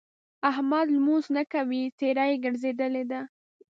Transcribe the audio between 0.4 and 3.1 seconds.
احمد لمونځ نه کوي؛ څېره يې ګرځېدلې